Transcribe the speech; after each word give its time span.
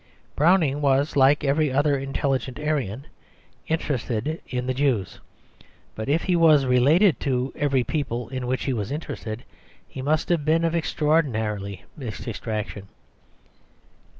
Browning 0.35 0.81
was, 0.81 1.15
like 1.15 1.43
every 1.43 1.71
other 1.71 1.95
intelligent 1.95 2.59
Aryan, 2.59 3.05
interested 3.67 4.41
in 4.49 4.65
the 4.65 4.73
Jews; 4.73 5.19
but 5.93 6.09
if 6.09 6.23
he 6.23 6.35
was 6.35 6.65
related 6.65 7.19
to 7.19 7.53
every 7.55 7.83
people 7.83 8.27
in 8.29 8.47
which 8.47 8.63
he 8.63 8.73
was 8.73 8.91
interested, 8.91 9.43
he 9.87 10.01
must 10.01 10.29
have 10.29 10.43
been 10.43 10.65
of 10.65 10.73
extraordinarily 10.75 11.83
mixed 11.95 12.27
extraction. 12.27 12.87